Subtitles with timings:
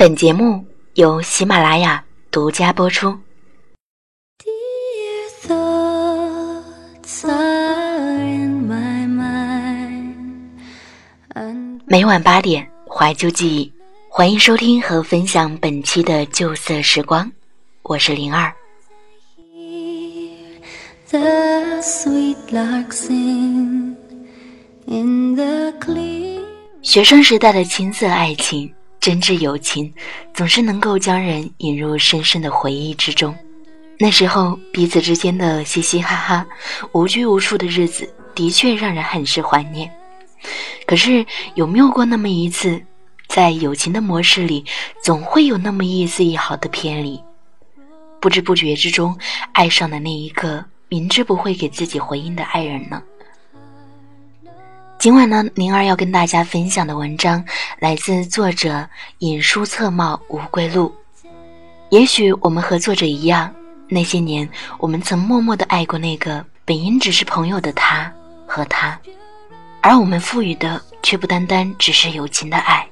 [0.00, 0.64] 本节目
[0.94, 3.18] 由喜马拉雅独家播出。
[11.88, 13.72] 每晚八点，怀旧记忆，
[14.08, 17.28] 欢迎收听和分享本期的旧色时光，
[17.82, 18.54] 我是灵儿。
[26.82, 29.92] 学生时代的青涩爱情、真挚友情，
[30.34, 33.34] 总是能够将人引入深深的回忆之中。
[33.98, 36.46] 那时候彼此之间的嘻嘻哈哈、
[36.92, 39.90] 无拘无束的日子，的确让人很是怀念。
[40.86, 42.80] 可是有没有过那么一次，
[43.28, 44.64] 在友情的模式里，
[45.02, 47.20] 总会有那么一丝一毫的偏离，
[48.20, 49.18] 不知不觉之中
[49.52, 53.02] 爱上的那一个明知不会给自己回应的爱人呢？
[54.98, 57.44] 今晚呢，灵儿要跟大家分享的文章
[57.78, 58.84] 来自作者
[59.18, 60.92] 引书侧帽无归路。
[61.90, 63.54] 也许我们和作者一样，
[63.86, 68.12] 那些年我们曾默默的爱过那个本应只是朋友的他
[68.44, 68.98] 和他。
[69.80, 72.84] 而我们赋予的，却不单单只是友情的爱。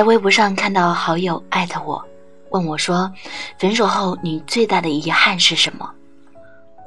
[0.00, 2.02] 在微博上看到好友艾特我，
[2.52, 3.12] 问我说
[3.60, 5.90] ：“分手后你最大的遗憾是什么？”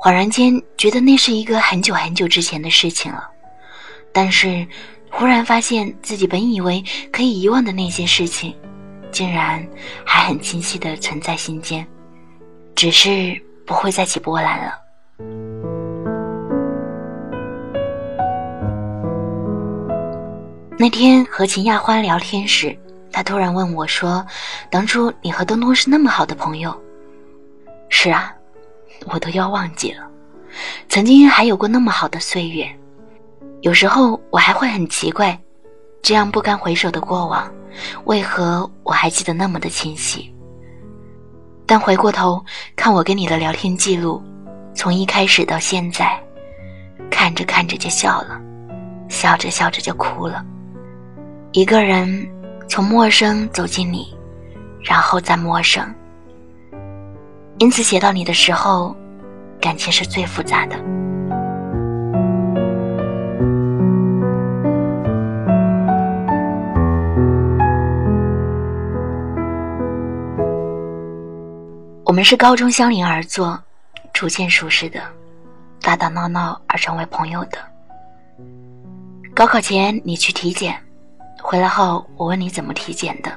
[0.02, 3.30] 恍然间觉得那是一个很久很久之前的事情了，
[4.12, 4.66] 但是
[5.12, 8.52] 忽然发现自己本以为可以遗忘的那些事情，
[9.12, 9.64] 竟然
[10.04, 11.86] 还很清晰的存在心间，
[12.74, 14.74] 只是不会再起波澜了。
[20.80, 22.76] 那天和秦亚欢聊天时。
[23.14, 24.26] 他突然问我说
[24.72, 26.76] ：“当初你和东东是那么好的朋友？”
[27.88, 28.34] 是啊，
[29.06, 30.08] 我都要忘记了，
[30.90, 32.68] 曾经还有过那么好的岁月。
[33.62, 35.40] 有时候我还会很奇怪，
[36.02, 37.50] 这样不堪回首的过往，
[38.06, 40.34] 为何我还记得那么的清晰？
[41.68, 42.44] 但回过头
[42.76, 44.22] 看我跟你的聊天记录，
[44.74, 46.20] 从一开始到现在，
[47.12, 48.42] 看着看着就笑了，
[49.08, 50.44] 笑着笑着就哭了，
[51.52, 52.28] 一个人。
[52.74, 54.12] 从陌生走进你，
[54.82, 55.88] 然后再陌生。
[57.60, 58.96] 因此写到你的时候，
[59.62, 60.76] 感情是最复杂的。
[72.04, 73.56] 我们是高中相邻而坐，
[74.14, 75.00] 逐渐熟识的，
[75.80, 77.60] 打打闹闹而成为朋友的。
[79.36, 80.83] 高考前你去体检。
[81.44, 83.30] 回来后，我问你怎么体检的，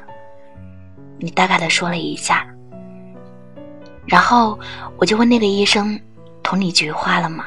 [1.18, 2.46] 你大概的说了一下，
[4.06, 4.56] 然后
[4.96, 6.00] 我就问那个医生，
[6.40, 7.46] 捅你菊花了吗？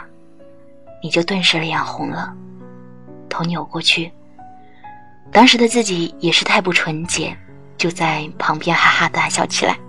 [1.02, 2.36] 你就顿时脸红了，
[3.30, 4.12] 头扭过去。
[5.32, 7.36] 当时的自己也是太不纯洁，
[7.78, 9.80] 就在旁边哈哈大笑起来。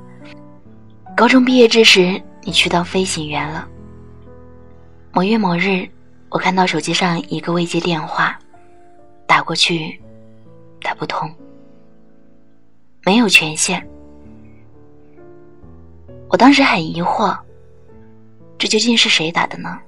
[1.16, 3.66] 高中毕业之时，你去当飞行员了。
[5.12, 5.86] 某月某日，
[6.28, 8.38] 我看到手机上一个未接电话，
[9.26, 10.00] 打过去。
[10.80, 11.32] 打不通，
[13.04, 13.86] 没有权限。
[16.28, 17.38] 我当时很疑惑，
[18.58, 19.78] 这究竟是谁打的呢？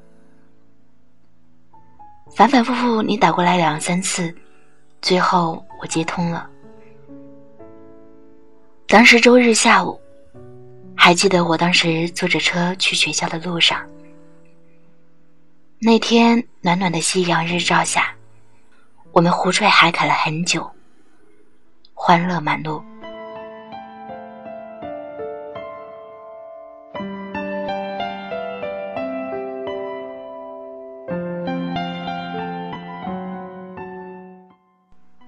[2.35, 4.35] 反反复复，你打过来两三次，
[5.01, 6.49] 最后我接通了。
[8.87, 10.01] 当时周日下午，
[10.97, 13.85] 还记得我当时坐着车去学校的路上，
[15.79, 18.15] 那天暖暖的夕阳日照下，
[19.13, 20.71] 我们胡吹海侃了很久。
[22.05, 22.83] 欢乐满路。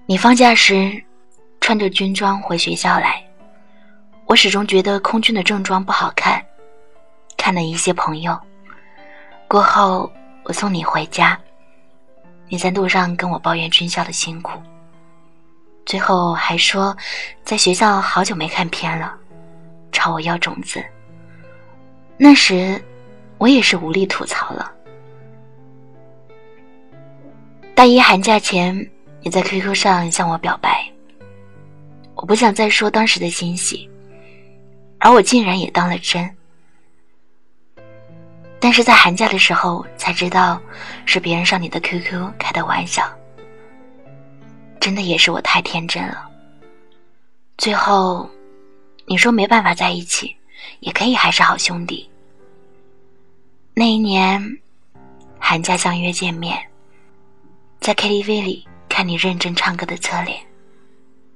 [0.05, 1.01] 你放假时
[1.61, 3.23] 穿着军装回学校来，
[4.25, 6.45] 我始终觉得空军的正装不好看，
[7.37, 8.37] 看了一些朋友。
[9.47, 10.11] 过后
[10.43, 11.39] 我送你回家，
[12.49, 14.61] 你在路上跟我抱怨军校的辛苦。
[15.85, 16.95] 最后还说，
[17.43, 19.15] 在学校好久没看片了，
[19.91, 20.83] 朝我要种子。
[22.17, 22.83] 那时，
[23.37, 24.71] 我也是无力吐槽了。
[27.75, 28.75] 大一寒假前，
[29.21, 30.91] 你在 QQ 上向我表白，
[32.15, 33.89] 我不想再说当时的欣喜，
[34.97, 36.27] 而我竟然也当了真。
[38.59, 40.59] 但是在寒假的时候才知道，
[41.05, 43.03] 是别人上你的 QQ 开的玩笑。
[44.85, 46.29] 真的也是我太天真了。
[47.57, 48.29] 最后，
[49.07, 50.37] 你说没办法在一起，
[50.79, 52.07] 也可以还是好兄弟。
[53.73, 54.39] 那一年，
[55.39, 56.55] 寒假相约见面，
[57.79, 60.39] 在 KTV 里看你认真唱歌的侧脸，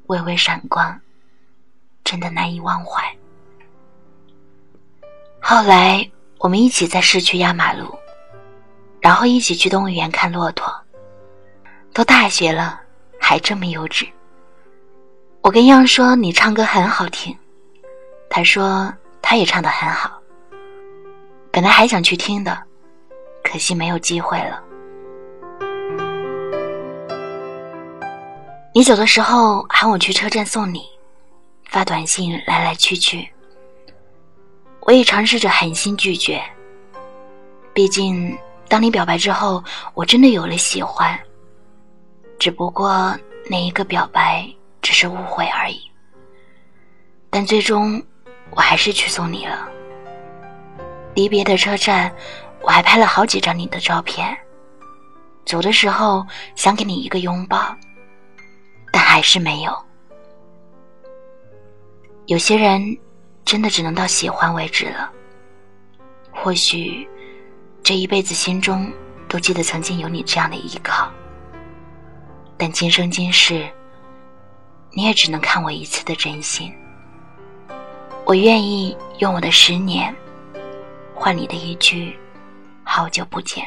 [0.06, 1.02] 微微闪光，
[2.04, 3.04] 真的难以忘怀。
[5.42, 6.08] 后来。
[6.42, 7.94] 我们一起在市区压马路，
[9.02, 10.74] 然后一起去动物园看骆驼。
[11.92, 12.80] 都大学了，
[13.20, 14.08] 还这么幼稚。
[15.42, 17.36] 我跟样说你唱歌很好听，
[18.30, 20.20] 他说他也唱得很好。
[21.52, 22.58] 本来还想去听的，
[23.44, 24.64] 可惜没有机会了。
[28.74, 30.84] 你走的时候喊我去车站送你，
[31.66, 33.28] 发短信来来去去。
[34.82, 36.42] 我也尝试着狠心拒绝。
[37.74, 38.38] 毕竟，
[38.68, 39.64] 当你表白之后，
[39.94, 41.20] 我真的有了喜欢。
[42.40, 43.16] 只不过
[43.50, 44.48] 那一个表白
[44.82, 45.80] 只是误会而已。
[47.30, 48.02] 但最终，
[48.50, 49.70] 我还是去送你了。
[51.14, 52.12] 离别的车站，
[52.62, 54.36] 我还拍了好几张你的照片。
[55.46, 56.26] 走的时候
[56.56, 57.76] 想给你一个拥抱，
[58.92, 59.86] 但还是没有。
[62.26, 62.98] 有些人。
[63.46, 65.10] 真的只能到喜欢为止了。
[66.32, 67.10] 或许，
[67.82, 68.88] 这一辈子心中
[69.28, 71.12] 都记得曾经有你这样的依靠，
[72.62, 73.66] 但今生今世，
[74.92, 76.70] 你也只能看我一次的真心。
[78.26, 80.14] 我愿意用我的十年，
[81.16, 82.20] 换你的一句
[82.84, 83.66] “好久不见”。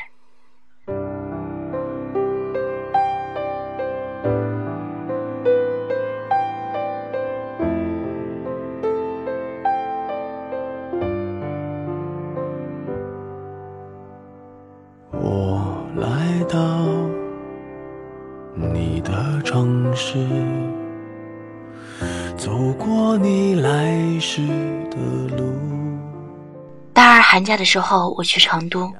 [27.32, 28.92] 寒假的时候，我去成都，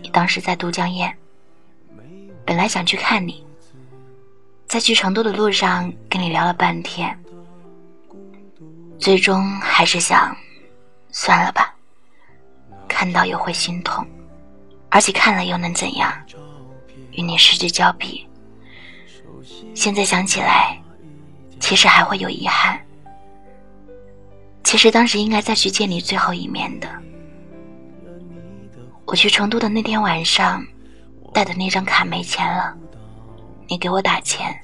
[0.00, 1.14] 你当时在都江堰。
[2.42, 3.44] 本来想去看你，
[4.66, 7.14] 在去成都的路上跟你聊了半天，
[8.98, 10.34] 最终还是想
[11.10, 11.74] 算了吧。
[12.88, 14.06] 看到又会心痛，
[14.88, 16.10] 而且看了又能怎样？
[17.12, 18.26] 与你失之交臂。
[19.74, 20.80] 现在想起来，
[21.60, 22.80] 其实还会有遗憾。
[24.64, 26.88] 其实当时应该再去见你最后一面的。
[29.10, 30.64] 我去成都的那天晚上，
[31.32, 32.72] 带的那张卡没钱了，
[33.66, 34.56] 你给我打钱。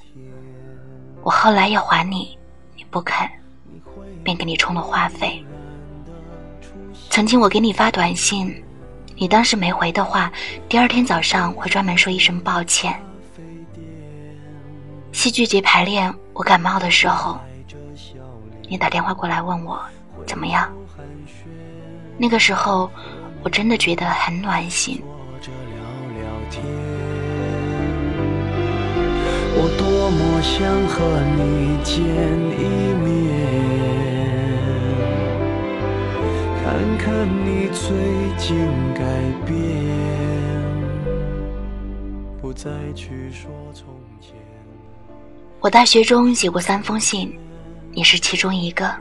[1.21, 2.39] 我后来要还你，
[2.73, 3.29] 你不肯，
[4.23, 5.43] 便给你充了话费。
[7.09, 8.63] 曾经我给你发短信，
[9.17, 10.31] 你当时没回的话，
[10.69, 12.97] 第二天早上会专门说一声抱歉。
[15.11, 17.37] 戏剧节排练，我感冒的时候，
[18.69, 19.77] 你打电话过来问我
[20.25, 20.73] 怎么样。
[22.17, 22.89] 那个时候，
[23.47, 25.01] 我真的觉得很暖心。
[29.55, 30.99] 我多么想和
[31.37, 31.95] 你见
[32.59, 32.67] 一
[33.05, 33.07] 面，
[36.61, 36.65] 看
[36.97, 37.87] 看你最
[38.35, 38.99] 近改
[39.45, 39.55] 变，
[42.41, 43.87] 不再去说从
[44.19, 44.35] 前。
[45.61, 47.33] 我大学中写过三封信，
[47.93, 48.93] 你是其中一个，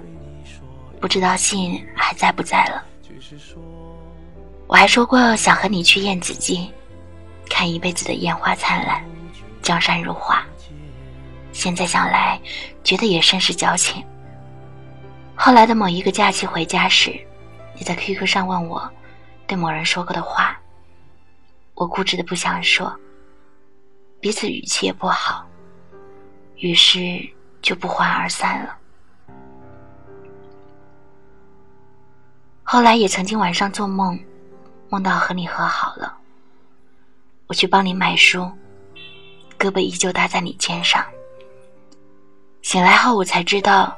[1.01, 2.85] 不知道信还在不在了。
[4.69, 6.69] 我还说过想和你去燕子矶，
[7.49, 9.05] 看一辈子的烟花灿烂，
[9.63, 10.45] 江山如画。
[11.53, 12.41] 现在想来，
[12.83, 14.05] 觉得也甚是矫情。
[15.37, 17.15] 后来的某一个假期回家时，
[17.75, 18.91] 你在 QQ 上问我
[19.47, 20.59] 对某人说过的话，
[21.75, 22.93] 我固执的不想说，
[24.21, 25.47] 彼此语气也不好。
[26.57, 27.21] 于是
[27.63, 28.77] 就不欢而散了。
[32.63, 34.19] 后来也曾经晚上做梦，
[34.89, 36.17] 梦到和你和好了。
[37.47, 38.51] 我去帮你买书，
[39.59, 41.05] 胳膊依旧搭在你肩上。
[42.63, 43.97] 醒来后我才知道，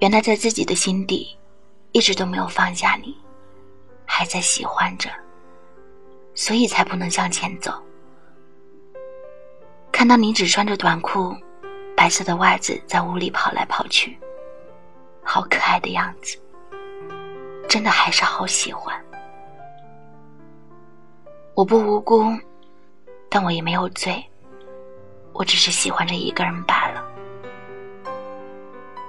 [0.00, 1.36] 原来在自己的心底，
[1.92, 3.16] 一直都没有放下你，
[4.06, 5.10] 还在喜欢着，
[6.34, 7.72] 所以才不能向前走。
[9.92, 11.36] 看到你只穿着短裤。
[11.96, 14.16] 白色的袜子在屋里跑来跑去，
[15.24, 16.38] 好可爱的样子，
[17.68, 18.96] 真的还是好喜欢。
[21.58, 22.32] 我不无辜，
[23.28, 24.24] 但我也没有罪。
[25.32, 27.04] 我只是喜欢着一个人罢了。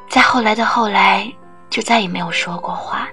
[0.09, 1.31] 在后来的后来，
[1.69, 3.07] 就再也没有说过话，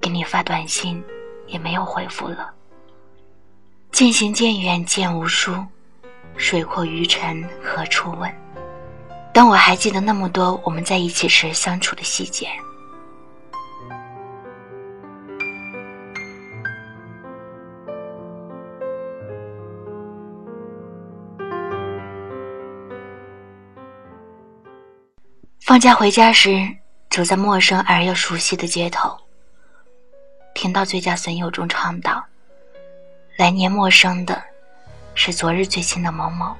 [0.00, 1.04] 给你发短信
[1.48, 2.50] 也没有回复了。
[3.92, 5.54] 渐行渐远，渐无书，
[6.38, 8.34] 水阔鱼沉，何处问？
[9.34, 12.48] 当我还记得那么多我们在一起时相处的细节。
[25.74, 26.72] 放假回家时，
[27.10, 29.18] 走在陌生而又熟悉的街头，
[30.54, 32.24] 听到最佳损友中唱道
[33.36, 34.40] ：“来年陌生的，
[35.16, 36.54] 是昨日最亲的某某。”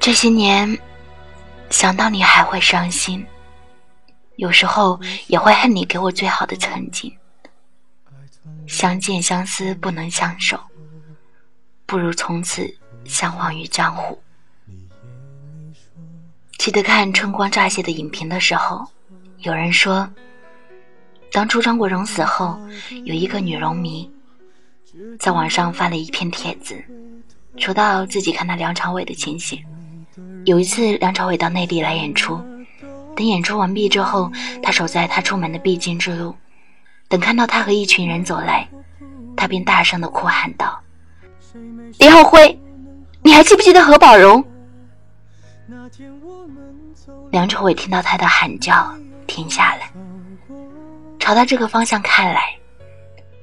[0.00, 0.76] 这些年，
[1.70, 3.24] 想到你还会伤心，
[4.34, 7.16] 有时候也会恨你给我最好的曾经。
[8.66, 10.58] 相见相思不能相守，
[11.86, 12.68] 不如从此
[13.04, 14.20] 相忘于江湖。
[16.66, 18.84] 记得看《春光乍泄》的影评的时候，
[19.42, 20.10] 有人说，
[21.30, 22.58] 当初张国荣死后，
[23.04, 24.10] 有一个女荣迷
[25.16, 26.74] 在网上发了一篇帖子，
[27.56, 29.56] 说到自己看到梁朝伟的情形。
[30.44, 32.36] 有一次，梁朝伟到内地来演出，
[33.14, 34.28] 等演出完毕之后，
[34.60, 36.34] 他守在他出门的必经之路，
[37.08, 38.68] 等看到他和一群人走来，
[39.36, 40.80] 他便大声的哭喊道
[42.00, 42.58] ：“李浩辉，
[43.22, 44.44] 你还记不记得何宝荣？”
[47.36, 48.90] 梁朝伟听到他的喊叫，
[49.26, 49.92] 停下来，
[51.18, 52.40] 朝他这个方向看来，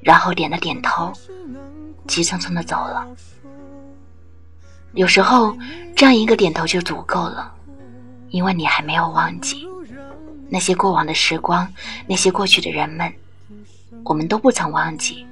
[0.02, 1.14] 然后点了点头，
[2.08, 3.06] 急匆匆的走了。
[4.94, 5.56] 有时候，
[5.96, 7.54] 这样一个点头就足够了，
[8.30, 9.64] 因为你还没有忘记
[10.50, 11.72] 那些过往的时光，
[12.08, 13.14] 那些过去的人们，
[14.04, 15.24] 我们都不曾忘记。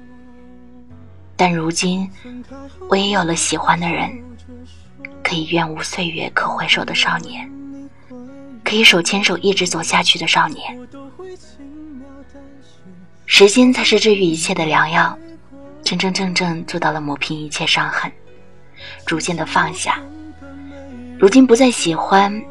[1.36, 2.08] 但如今，
[2.88, 4.08] 我也有了喜欢的人，
[5.24, 7.50] 可以愿无岁月可回首的少年。
[8.72, 10.88] 可以手牵手一直走下去的少年，
[13.26, 15.14] 时间才是治愈一切的良药，
[15.84, 18.10] 真真正正做到了抹平一切伤痕，
[19.04, 20.00] 逐渐的放下。
[21.18, 22.42] 如今不再喜欢，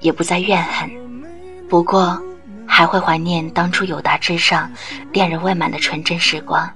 [0.00, 0.90] 也不再怨恨，
[1.66, 2.22] 不过
[2.66, 4.70] 还会怀念当初友达之上，
[5.12, 6.70] 恋人未满的纯真时光。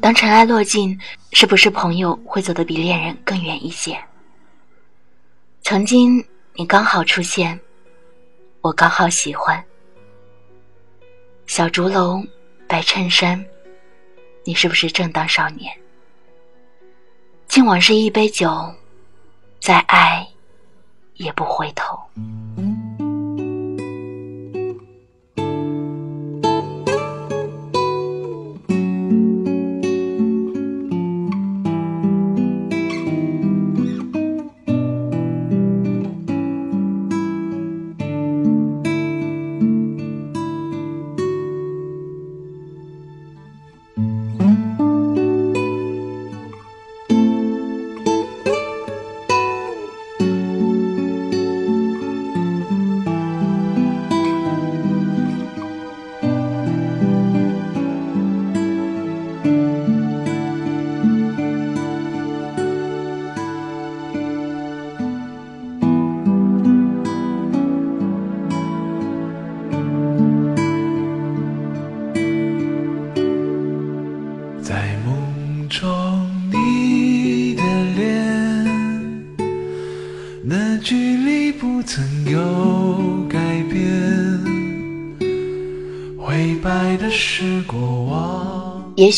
[0.00, 0.98] 当尘埃落尽，
[1.30, 3.96] 是不是朋友会走得比恋人更远一些？
[5.62, 7.56] 曾经你刚好出现。
[8.60, 9.64] 我刚好喜欢
[11.46, 12.26] 小竹笼、
[12.66, 13.42] 白衬衫，
[14.44, 15.72] 你是不是正当少年？
[17.46, 18.50] 敬往事一杯酒，
[19.60, 20.26] 再爱
[21.14, 21.98] 也不回头。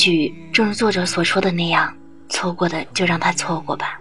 [0.00, 1.95] 许正如作者所说的那样，
[2.30, 4.00] 错过的就让他错过吧。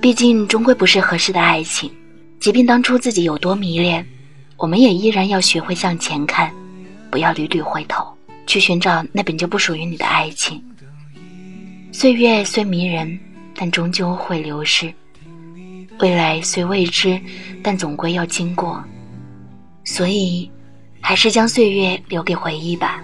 [0.00, 1.90] 毕竟终归不是合适的爱情。
[2.40, 4.06] 即便当初自己有多迷恋，
[4.56, 6.50] 我们也依然要学会向前看，
[7.10, 8.06] 不要屡屡回头，
[8.46, 10.62] 去寻找那本就不属于你的爱情。
[11.92, 13.18] 岁月虽迷人，
[13.54, 14.88] 但终究会流逝；
[15.98, 17.20] 未来虽未知，
[17.62, 18.82] 但总归要经过。
[19.84, 20.50] 所以，
[21.00, 23.02] 还是将岁月留给回忆吧。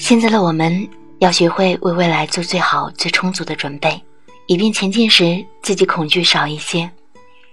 [0.00, 0.88] 现在的我们
[1.18, 4.02] 要学会为未来做最好、最充足的准备，
[4.46, 6.90] 以便前进时自己恐惧少一些，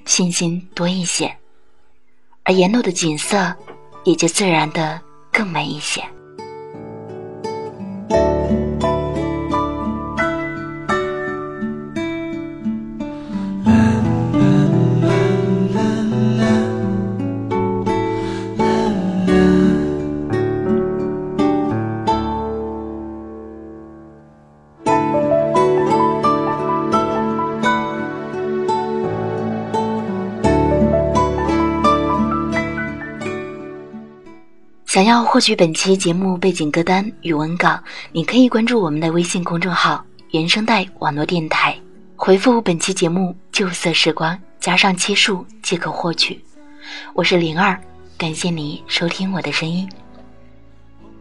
[0.05, 1.37] 信心多一些，
[2.45, 3.53] 而沿路的景色
[4.05, 4.99] 也就自然的
[5.29, 6.01] 更美一些。
[34.97, 37.79] 想要获取本期节目背景歌单与文稿，
[38.11, 41.77] 你可以关注我们的微信公众号“原声带网络电台”，
[42.17, 46.43] 回复本期节目“旧色时光”加上期数即可获取。
[47.13, 47.79] 我是灵儿，
[48.17, 49.87] 感谢你收听我的声音。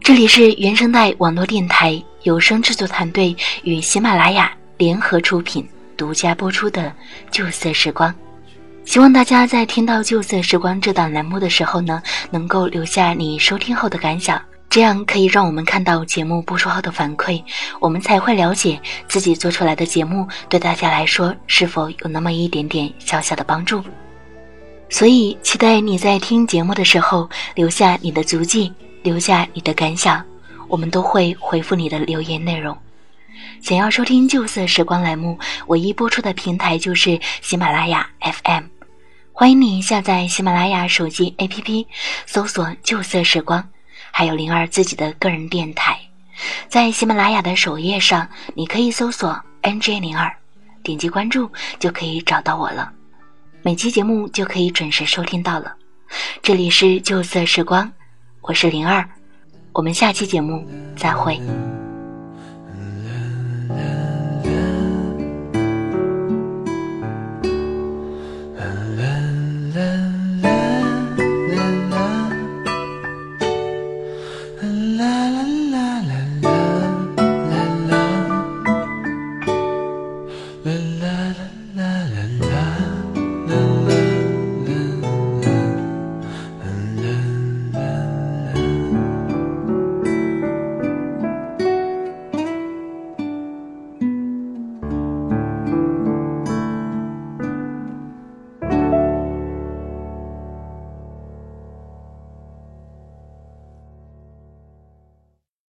[0.01, 5.63] 这里是原声带网络电台有声制作团队与喜马拉雅联合出品、
[5.95, 6.81] 独家播出的
[7.29, 8.11] 《旧色时光》。
[8.87, 12.01] 希望大家在听到《旧色时光》这档栏目的时候呢，
[12.31, 17.43] 能够留下你收听后的感想，这样可以让我们看到节目播出后的反馈，
[17.81, 18.79] 我们才会了解
[19.09, 23.83] 自己做出来的节目对大家来说是否有那么一点点小小的帮助。
[24.89, 28.73] 所以，期待你在听节目的时候留下你的足迹。
[29.03, 30.23] 留下你的感想，
[30.67, 32.75] 我们都会回复你的留言内容。
[33.61, 38.76] 想要收听旧色时光栏目，唯一播出的平台就是喜马拉雅 FM。
[39.39, 41.85] 欢迎你下载喜马拉雅手机 APP，
[42.25, 43.63] 搜索“旧色时光”，
[44.09, 45.95] 还有灵儿自己的个人电台。
[46.67, 50.35] 在喜马拉雅的首页上，你可以搜索 “NJ 灵儿”，
[50.81, 52.91] 点击关注就可以找到我了。
[53.61, 55.71] 每期节目就可以准时收听到了。
[56.41, 57.91] 这里是旧色时光。
[58.41, 59.07] 我是灵儿，
[59.71, 61.39] 我们下期节目再会。
[74.59, 75.56] la la